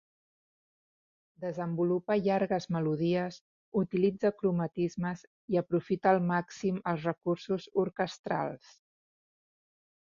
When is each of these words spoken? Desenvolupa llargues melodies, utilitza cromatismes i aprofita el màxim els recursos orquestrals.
Desenvolupa 1.43 2.17
llargues 2.29 2.67
melodies, 2.77 3.37
utilitza 3.83 4.33
cromatismes 4.41 5.25
i 5.55 5.63
aprofita 5.65 6.17
el 6.17 6.25
màxim 6.33 6.83
els 6.95 7.09
recursos 7.11 7.73
orquestrals. 7.87 8.77